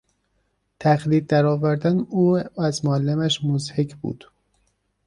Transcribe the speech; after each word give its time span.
تقلید 0.79 1.27
درآوردن 1.27 1.99
او 1.99 2.39
از 2.57 2.85
معلمش 2.85 3.43
مضحک 3.45 3.95
بود. 3.95 4.25